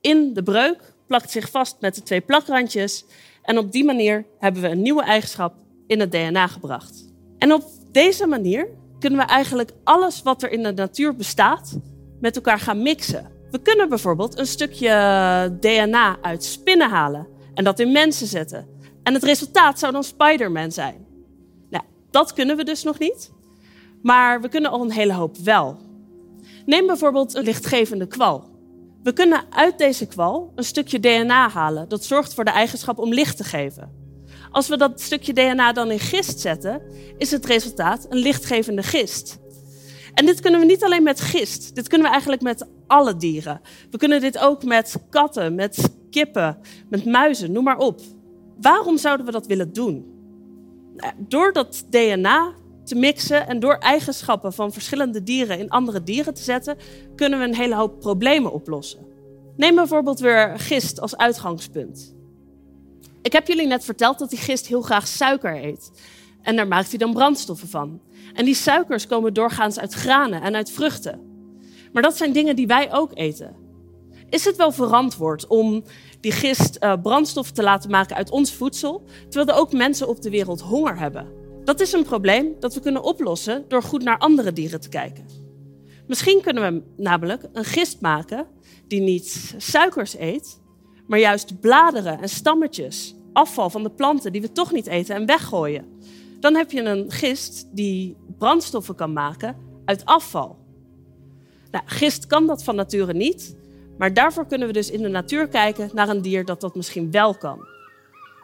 in 0.00 0.34
de 0.34 0.42
breuk, 0.42 0.92
plakt 1.06 1.30
zich 1.30 1.50
vast 1.50 1.76
met 1.80 1.94
de 1.94 2.02
twee 2.02 2.20
plakrandjes. 2.20 3.04
En 3.42 3.58
op 3.58 3.72
die 3.72 3.84
manier 3.84 4.24
hebben 4.38 4.62
we 4.62 4.68
een 4.68 4.82
nieuwe 4.82 5.02
eigenschap 5.02 5.54
in 5.86 6.00
het 6.00 6.12
DNA 6.12 6.46
gebracht. 6.46 7.12
En 7.38 7.52
op 7.52 7.64
deze 7.92 8.26
manier 8.26 8.68
kunnen 8.98 9.18
we 9.18 9.24
eigenlijk 9.24 9.70
alles 9.84 10.22
wat 10.22 10.42
er 10.42 10.50
in 10.50 10.62
de 10.62 10.72
natuur 10.72 11.16
bestaat 11.16 11.78
met 12.20 12.36
elkaar 12.36 12.58
gaan 12.58 12.82
mixen. 12.82 13.30
We 13.50 13.58
kunnen 13.58 13.88
bijvoorbeeld 13.88 14.38
een 14.38 14.46
stukje 14.46 15.56
DNA 15.60 16.16
uit 16.22 16.44
spinnen 16.44 16.90
halen 16.90 17.26
en 17.54 17.64
dat 17.64 17.80
in 17.80 17.92
mensen 17.92 18.26
zetten. 18.26 18.66
En 19.02 19.14
het 19.14 19.22
resultaat 19.22 19.78
zou 19.78 19.92
dan 19.92 20.04
Spider-Man 20.04 20.72
zijn. 20.72 21.06
Nou, 21.70 21.84
dat 22.10 22.32
kunnen 22.32 22.56
we 22.56 22.64
dus 22.64 22.82
nog 22.82 22.98
niet. 22.98 23.32
Maar 24.02 24.40
we 24.40 24.48
kunnen 24.48 24.70
al 24.70 24.82
een 24.82 24.92
hele 24.92 25.12
hoop 25.12 25.36
wel. 25.36 25.76
Neem 26.66 26.86
bijvoorbeeld 26.86 27.34
een 27.34 27.44
lichtgevende 27.44 28.06
kwal. 28.06 28.44
We 29.02 29.12
kunnen 29.12 29.44
uit 29.50 29.78
deze 29.78 30.06
kwal 30.06 30.52
een 30.54 30.64
stukje 30.64 31.00
DNA 31.00 31.48
halen 31.48 31.88
dat 31.88 32.04
zorgt 32.04 32.34
voor 32.34 32.44
de 32.44 32.50
eigenschap 32.50 32.98
om 32.98 33.12
licht 33.12 33.36
te 33.36 33.44
geven. 33.44 34.03
Als 34.54 34.68
we 34.68 34.76
dat 34.76 35.00
stukje 35.00 35.32
DNA 35.32 35.72
dan 35.72 35.90
in 35.90 35.98
gist 35.98 36.40
zetten, 36.40 36.82
is 37.18 37.30
het 37.30 37.46
resultaat 37.46 38.06
een 38.08 38.18
lichtgevende 38.18 38.82
gist. 38.82 39.38
En 40.12 40.26
dit 40.26 40.40
kunnen 40.40 40.60
we 40.60 40.66
niet 40.66 40.84
alleen 40.84 41.02
met 41.02 41.20
gist. 41.20 41.74
Dit 41.74 41.88
kunnen 41.88 42.06
we 42.06 42.12
eigenlijk 42.12 42.42
met 42.42 42.68
alle 42.86 43.16
dieren. 43.16 43.60
We 43.90 43.98
kunnen 43.98 44.20
dit 44.20 44.38
ook 44.38 44.64
met 44.64 44.96
katten, 45.10 45.54
met 45.54 45.96
kippen, 46.10 46.58
met 46.88 47.04
muizen, 47.04 47.52
noem 47.52 47.64
maar 47.64 47.78
op. 47.78 48.00
Waarom 48.60 48.98
zouden 48.98 49.26
we 49.26 49.32
dat 49.32 49.46
willen 49.46 49.72
doen? 49.72 50.04
Nou, 50.96 51.12
door 51.18 51.52
dat 51.52 51.86
DNA 51.90 52.52
te 52.84 52.94
mixen 52.94 53.46
en 53.46 53.60
door 53.60 53.74
eigenschappen 53.74 54.52
van 54.52 54.72
verschillende 54.72 55.22
dieren 55.22 55.58
in 55.58 55.70
andere 55.70 56.02
dieren 56.02 56.34
te 56.34 56.42
zetten, 56.42 56.76
kunnen 57.16 57.38
we 57.38 57.44
een 57.44 57.54
hele 57.54 57.74
hoop 57.74 58.00
problemen 58.00 58.52
oplossen. 58.52 59.06
Neem 59.56 59.74
bijvoorbeeld 59.74 60.20
weer 60.20 60.58
gist 60.58 61.00
als 61.00 61.16
uitgangspunt. 61.16 62.13
Ik 63.24 63.32
heb 63.32 63.46
jullie 63.46 63.66
net 63.66 63.84
verteld 63.84 64.18
dat 64.18 64.30
die 64.30 64.38
gist 64.38 64.66
heel 64.66 64.82
graag 64.82 65.06
suiker 65.06 65.64
eet. 65.64 65.90
En 66.42 66.56
daar 66.56 66.68
maakt 66.68 66.88
hij 66.88 66.98
dan 66.98 67.12
brandstoffen 67.12 67.68
van. 67.68 68.00
En 68.34 68.44
die 68.44 68.54
suikers 68.54 69.06
komen 69.06 69.34
doorgaans 69.34 69.78
uit 69.78 69.92
granen 69.92 70.42
en 70.42 70.54
uit 70.54 70.70
vruchten. 70.70 71.20
Maar 71.92 72.02
dat 72.02 72.16
zijn 72.16 72.32
dingen 72.32 72.56
die 72.56 72.66
wij 72.66 72.92
ook 72.92 73.10
eten. 73.14 73.56
Is 74.30 74.44
het 74.44 74.56
wel 74.56 74.72
verantwoord 74.72 75.46
om 75.46 75.84
die 76.20 76.32
gist 76.32 76.76
uh, 76.80 76.92
brandstof 77.02 77.50
te 77.50 77.62
laten 77.62 77.90
maken 77.90 78.16
uit 78.16 78.30
ons 78.30 78.52
voedsel, 78.52 79.04
terwijl 79.28 79.56
er 79.56 79.62
ook 79.62 79.72
mensen 79.72 80.08
op 80.08 80.22
de 80.22 80.30
wereld 80.30 80.60
honger 80.60 80.98
hebben? 80.98 81.32
Dat 81.64 81.80
is 81.80 81.92
een 81.92 82.04
probleem 82.04 82.54
dat 82.60 82.74
we 82.74 82.80
kunnen 82.80 83.02
oplossen 83.02 83.64
door 83.68 83.82
goed 83.82 84.02
naar 84.02 84.18
andere 84.18 84.52
dieren 84.52 84.80
te 84.80 84.88
kijken. 84.88 85.26
Misschien 86.06 86.40
kunnen 86.40 86.72
we 86.72 87.02
namelijk 87.02 87.48
een 87.52 87.64
gist 87.64 88.00
maken 88.00 88.46
die 88.88 89.00
niet 89.00 89.54
suikers 89.56 90.18
eet, 90.18 90.60
maar 91.06 91.18
juist 91.18 91.60
bladeren 91.60 92.20
en 92.20 92.28
stammetjes, 92.28 93.14
afval 93.32 93.70
van 93.70 93.82
de 93.82 93.90
planten 93.90 94.32
die 94.32 94.40
we 94.40 94.52
toch 94.52 94.72
niet 94.72 94.86
eten 94.86 95.14
en 95.14 95.26
weggooien. 95.26 95.98
Dan 96.40 96.54
heb 96.54 96.70
je 96.70 96.82
een 96.82 97.10
gist 97.10 97.68
die 97.72 98.16
brandstoffen 98.38 98.94
kan 98.94 99.12
maken 99.12 99.56
uit 99.84 100.04
afval. 100.04 100.58
Nou, 101.70 101.84
gist 101.86 102.26
kan 102.26 102.46
dat 102.46 102.64
van 102.64 102.74
nature 102.76 103.12
niet, 103.12 103.56
maar 103.98 104.14
daarvoor 104.14 104.46
kunnen 104.46 104.66
we 104.66 104.72
dus 104.72 104.90
in 104.90 105.02
de 105.02 105.08
natuur 105.08 105.48
kijken 105.48 105.90
naar 105.92 106.08
een 106.08 106.22
dier 106.22 106.44
dat 106.44 106.60
dat 106.60 106.74
misschien 106.74 107.10
wel 107.10 107.34
kan. 107.34 107.66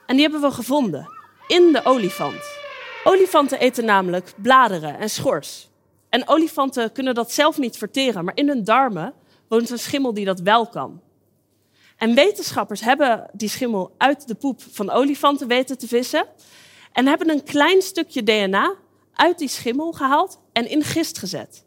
En 0.07 0.17
die 0.17 0.23
hebben 0.23 0.49
we 0.49 0.55
gevonden 0.55 1.09
in 1.47 1.73
de 1.73 1.85
olifant. 1.85 2.59
Olifanten 3.05 3.59
eten 3.59 3.85
namelijk 3.85 4.33
bladeren 4.37 4.99
en 4.99 5.11
schors. 5.11 5.71
En 6.09 6.29
olifanten 6.29 6.93
kunnen 6.93 7.15
dat 7.15 7.33
zelf 7.33 7.59
niet 7.59 7.77
verteren, 7.77 8.25
maar 8.25 8.37
in 8.37 8.49
hun 8.49 8.65
darmen 8.65 9.15
woont 9.49 9.71
een 9.71 9.79
schimmel 9.79 10.15
die 10.15 10.25
dat 10.25 10.41
wel 10.41 10.67
kan. 10.67 11.01
En 12.01 12.15
wetenschappers 12.15 12.81
hebben 12.81 13.31
die 13.33 13.49
schimmel 13.49 13.95
uit 13.99 14.29
de 14.29 14.35
poep 14.35 14.63
van 14.71 14.91
olifanten 14.91 15.49
weten 15.49 15.79
te 15.79 15.89
vissen. 15.89 16.27
En 16.93 17.07
hebben 17.07 17.31
een 17.31 17.43
klein 17.43 17.83
stukje 17.83 18.23
DNA 18.23 18.75
uit 19.13 19.39
die 19.39 19.49
schimmel 19.49 19.93
gehaald 19.93 20.41
en 20.53 20.71
in 20.71 20.83
gist 20.83 21.19
gezet. 21.19 21.65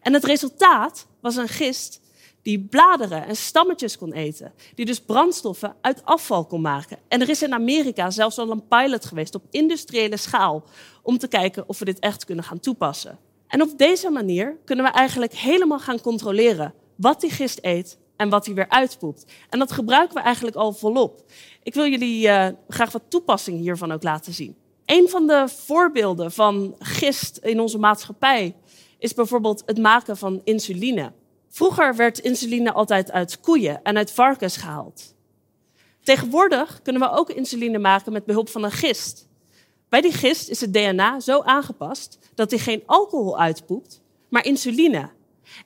En 0.00 0.12
het 0.12 0.24
resultaat 0.24 1.06
was 1.20 1.36
een 1.36 1.48
gist 1.48 2.00
die 2.42 2.60
bladeren 2.60 3.26
en 3.26 3.36
stammetjes 3.36 3.98
kon 3.98 4.12
eten. 4.12 4.52
Die 4.74 4.84
dus 4.84 5.00
brandstoffen 5.00 5.76
uit 5.80 6.04
afval 6.04 6.44
kon 6.44 6.60
maken. 6.60 6.98
En 7.08 7.20
er 7.20 7.28
is 7.28 7.42
in 7.42 7.54
Amerika 7.54 8.10
zelfs 8.10 8.38
al 8.38 8.50
een 8.50 8.68
pilot 8.68 9.04
geweest 9.04 9.34
op 9.34 9.44
industriële 9.50 10.16
schaal. 10.16 10.64
Om 11.02 11.18
te 11.18 11.28
kijken 11.28 11.68
of 11.68 11.78
we 11.78 11.84
dit 11.84 11.98
echt 11.98 12.24
kunnen 12.24 12.44
gaan 12.44 12.60
toepassen. 12.60 13.18
En 13.46 13.62
op 13.62 13.78
deze 13.78 14.10
manier 14.10 14.56
kunnen 14.64 14.84
we 14.84 14.90
eigenlijk 14.90 15.34
helemaal 15.34 15.80
gaan 15.80 16.00
controleren 16.00 16.74
wat 16.96 17.20
die 17.20 17.30
gist 17.30 17.58
eet 17.62 17.98
en 18.20 18.28
wat 18.28 18.46
hij 18.46 18.54
weer 18.54 18.68
uitpoept. 18.68 19.24
En 19.48 19.58
dat 19.58 19.72
gebruiken 19.72 20.16
we 20.16 20.22
eigenlijk 20.22 20.56
al 20.56 20.72
volop. 20.72 21.24
Ik 21.62 21.74
wil 21.74 21.86
jullie 21.86 22.26
uh, 22.26 22.48
graag 22.68 22.92
wat 22.92 23.02
toepassingen 23.08 23.60
hiervan 23.60 23.92
ook 23.92 24.02
laten 24.02 24.32
zien. 24.32 24.56
Een 24.86 25.08
van 25.08 25.26
de 25.26 25.48
voorbeelden 25.48 26.32
van 26.32 26.74
gist 26.78 27.36
in 27.36 27.60
onze 27.60 27.78
maatschappij 27.78 28.54
is 28.98 29.14
bijvoorbeeld 29.14 29.62
het 29.66 29.78
maken 29.78 30.16
van 30.16 30.40
insuline. 30.44 31.12
Vroeger 31.48 31.96
werd 31.96 32.18
insuline 32.18 32.72
altijd 32.72 33.10
uit 33.10 33.40
koeien 33.40 33.82
en 33.82 33.96
uit 33.96 34.12
varkens 34.12 34.56
gehaald. 34.56 35.14
Tegenwoordig 36.02 36.80
kunnen 36.82 37.02
we 37.02 37.10
ook 37.10 37.30
insuline 37.30 37.78
maken 37.78 38.12
met 38.12 38.24
behulp 38.24 38.48
van 38.48 38.64
een 38.64 38.70
gist. 38.70 39.28
Bij 39.88 40.00
die 40.00 40.12
gist 40.12 40.48
is 40.48 40.60
het 40.60 40.72
DNA 40.72 41.20
zo 41.20 41.42
aangepast 41.42 42.18
dat 42.34 42.50
hij 42.50 42.60
geen 42.60 42.82
alcohol 42.86 43.38
uitpoept, 43.38 44.00
maar 44.28 44.44
insuline. 44.44 45.10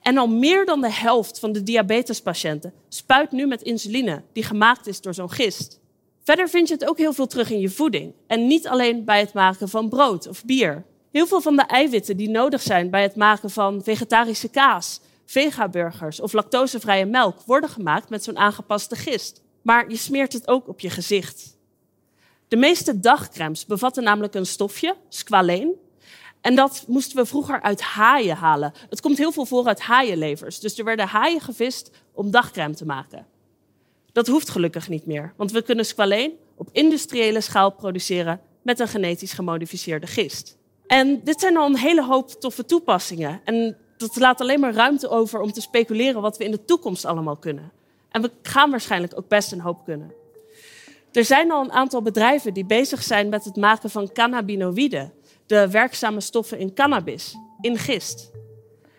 En 0.01 0.17
al 0.17 0.27
meer 0.27 0.65
dan 0.65 0.81
de 0.81 0.91
helft 0.91 1.39
van 1.39 1.51
de 1.51 1.63
diabetespatiënten 1.63 2.73
spuit 2.89 3.31
nu 3.31 3.47
met 3.47 3.61
insuline, 3.61 4.23
die 4.33 4.43
gemaakt 4.43 4.87
is 4.87 5.01
door 5.01 5.13
zo'n 5.13 5.31
gist. 5.31 5.79
Verder 6.23 6.49
vind 6.49 6.67
je 6.67 6.73
het 6.73 6.85
ook 6.85 6.97
heel 6.97 7.13
veel 7.13 7.27
terug 7.27 7.49
in 7.49 7.59
je 7.59 7.69
voeding. 7.69 8.13
En 8.27 8.47
niet 8.47 8.67
alleen 8.67 9.03
bij 9.03 9.19
het 9.19 9.33
maken 9.33 9.69
van 9.69 9.89
brood 9.89 10.27
of 10.27 10.45
bier. 10.45 10.85
Heel 11.11 11.27
veel 11.27 11.41
van 11.41 11.55
de 11.55 11.61
eiwitten 11.61 12.17
die 12.17 12.29
nodig 12.29 12.61
zijn 12.61 12.89
bij 12.89 13.01
het 13.01 13.15
maken 13.15 13.49
van 13.49 13.83
vegetarische 13.83 14.49
kaas, 14.49 15.01
vegaburgers 15.25 16.19
of 16.19 16.33
lactosevrije 16.33 17.05
melk 17.05 17.41
worden 17.45 17.69
gemaakt 17.69 18.09
met 18.09 18.23
zo'n 18.23 18.37
aangepaste 18.37 18.95
gist. 18.95 19.41
Maar 19.61 19.89
je 19.89 19.97
smeert 19.97 20.33
het 20.33 20.47
ook 20.47 20.67
op 20.67 20.79
je 20.79 20.89
gezicht. 20.89 21.57
De 22.47 22.55
meeste 22.55 22.99
dagcremes 22.99 23.65
bevatten 23.65 24.03
namelijk 24.03 24.33
een 24.33 24.45
stofje, 24.45 24.95
squaleen, 25.09 25.73
en 26.45 26.55
dat 26.55 26.83
moesten 26.87 27.17
we 27.17 27.25
vroeger 27.25 27.61
uit 27.61 27.81
haaien 27.81 28.35
halen. 28.35 28.73
Het 28.89 29.01
komt 29.01 29.17
heel 29.17 29.31
veel 29.31 29.45
voor 29.45 29.67
uit 29.67 29.79
haaienlevers. 29.79 30.59
Dus 30.59 30.77
er 30.77 30.85
werden 30.85 31.07
haaien 31.07 31.41
gevist 31.41 31.91
om 32.13 32.31
dagcrème 32.31 32.73
te 32.73 32.85
maken. 32.85 33.25
Dat 34.11 34.27
hoeft 34.27 34.49
gelukkig 34.49 34.89
niet 34.89 35.05
meer, 35.05 35.33
want 35.35 35.51
we 35.51 35.61
kunnen 35.61 35.85
squaleen 35.85 36.31
op 36.55 36.69
industriële 36.71 37.41
schaal 37.41 37.71
produceren 37.71 38.41
met 38.61 38.79
een 38.79 38.87
genetisch 38.87 39.33
gemodificeerde 39.33 40.07
gist. 40.07 40.57
En 40.87 41.23
dit 41.23 41.39
zijn 41.39 41.57
al 41.57 41.65
een 41.65 41.77
hele 41.77 42.03
hoop 42.03 42.29
toffe 42.29 42.65
toepassingen. 42.65 43.41
En 43.43 43.77
dat 43.97 44.15
laat 44.15 44.41
alleen 44.41 44.59
maar 44.59 44.73
ruimte 44.73 45.09
over 45.09 45.41
om 45.41 45.51
te 45.51 45.61
speculeren 45.61 46.21
wat 46.21 46.37
we 46.37 46.43
in 46.43 46.51
de 46.51 46.65
toekomst 46.65 47.05
allemaal 47.05 47.37
kunnen. 47.37 47.71
En 48.09 48.21
we 48.21 48.31
gaan 48.41 48.69
waarschijnlijk 48.69 49.17
ook 49.17 49.27
best 49.27 49.51
een 49.51 49.61
hoop 49.61 49.85
kunnen. 49.85 50.13
Er 51.11 51.25
zijn 51.25 51.51
al 51.51 51.63
een 51.63 51.71
aantal 51.71 52.01
bedrijven 52.01 52.53
die 52.53 52.65
bezig 52.65 53.03
zijn 53.03 53.29
met 53.29 53.43
het 53.43 53.55
maken 53.55 53.89
van 53.89 54.11
cannabinoïden 54.11 55.13
de 55.45 55.69
werkzame 55.69 56.21
stoffen 56.21 56.59
in 56.59 56.73
cannabis, 56.73 57.35
in 57.61 57.77
gist. 57.77 58.31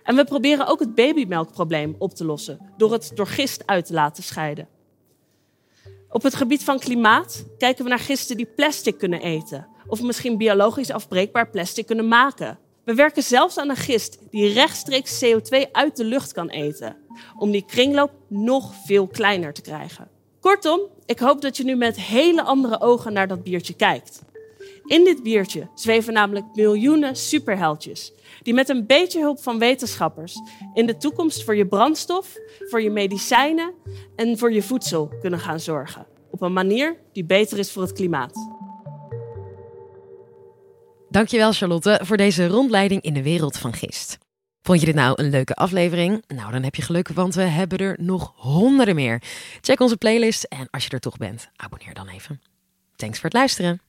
En 0.02 0.16
we 0.16 0.24
proberen 0.24 0.66
ook 0.66 0.80
het 0.80 0.94
babymelkprobleem 0.94 1.94
op 1.98 2.14
te 2.14 2.24
lossen 2.24 2.72
door 2.76 2.92
het 2.92 3.10
door 3.14 3.26
gist 3.26 3.66
uit 3.66 3.86
te 3.86 3.92
laten 3.92 4.22
scheiden. 4.22 4.68
Op 6.08 6.22
het 6.22 6.34
gebied 6.34 6.64
van 6.64 6.78
klimaat 6.78 7.44
kijken 7.58 7.84
we 7.84 7.90
naar 7.90 7.98
gisten 7.98 8.36
die 8.36 8.46
plastic 8.46 8.98
kunnen 8.98 9.20
eten 9.20 9.66
of 9.86 10.02
misschien 10.02 10.36
biologisch 10.36 10.90
afbreekbaar 10.90 11.50
plastic 11.50 11.86
kunnen 11.86 12.08
maken. 12.08 12.58
We 12.84 12.94
werken 12.94 13.22
zelfs 13.22 13.58
aan 13.58 13.70
een 13.70 13.76
gist 13.76 14.18
die 14.30 14.52
rechtstreeks 14.52 15.24
CO2 15.24 15.70
uit 15.72 15.96
de 15.96 16.04
lucht 16.04 16.32
kan 16.32 16.48
eten, 16.48 16.96
om 17.38 17.50
die 17.50 17.64
kringloop 17.64 18.12
nog 18.28 18.74
veel 18.84 19.06
kleiner 19.06 19.52
te 19.52 19.60
krijgen. 19.60 20.08
Kortom, 20.40 20.80
ik 21.06 21.18
hoop 21.18 21.40
dat 21.40 21.56
je 21.56 21.64
nu 21.64 21.76
met 21.76 22.00
hele 22.00 22.42
andere 22.42 22.80
ogen 22.80 23.12
naar 23.12 23.28
dat 23.28 23.42
biertje 23.42 23.74
kijkt. 23.74 24.22
In 24.86 25.04
dit 25.04 25.22
biertje 25.22 25.68
zweven 25.74 26.12
namelijk 26.12 26.44
miljoenen 26.54 27.16
superheldjes, 27.16 28.12
die 28.42 28.54
met 28.54 28.68
een 28.68 28.86
beetje 28.86 29.20
hulp 29.20 29.42
van 29.42 29.58
wetenschappers 29.58 30.40
in 30.74 30.86
de 30.86 30.96
toekomst 30.96 31.44
voor 31.44 31.56
je 31.56 31.66
brandstof, 31.66 32.36
voor 32.58 32.82
je 32.82 32.90
medicijnen 32.90 33.74
en 34.16 34.38
voor 34.38 34.52
je 34.52 34.62
voedsel 34.62 35.12
kunnen 35.20 35.40
gaan 35.40 35.60
zorgen. 35.60 36.06
Op 36.30 36.40
een 36.42 36.52
manier 36.52 36.96
die 37.12 37.24
beter 37.24 37.58
is 37.58 37.72
voor 37.72 37.82
het 37.82 37.92
klimaat. 37.92 38.54
Dankjewel 41.08 41.52
Charlotte 41.52 42.00
voor 42.02 42.16
deze 42.16 42.46
rondleiding 42.46 43.02
in 43.02 43.14
de 43.14 43.22
wereld 43.22 43.58
van 43.58 43.72
gist. 43.72 44.18
Vond 44.62 44.80
je 44.80 44.86
dit 44.86 44.94
nou 44.94 45.22
een 45.22 45.30
leuke 45.30 45.54
aflevering? 45.54 46.24
Nou, 46.26 46.52
dan 46.52 46.62
heb 46.62 46.74
je 46.74 46.82
geluk, 46.82 47.08
want 47.08 47.34
we 47.34 47.42
hebben 47.42 47.78
er 47.78 47.96
nog 48.00 48.32
honderden 48.36 48.94
meer. 48.94 49.22
Check 49.60 49.80
onze 49.80 49.96
playlist 49.96 50.44
en 50.44 50.68
als 50.70 50.84
je 50.84 50.90
er 50.90 51.00
toch 51.00 51.16
bent, 51.16 51.48
abonneer 51.56 51.94
dan 51.94 52.08
even. 52.08 52.42
Thanks 52.96 53.18
voor 53.18 53.24
het 53.24 53.38
luisteren. 53.38 53.85